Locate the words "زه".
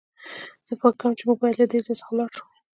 0.67-0.73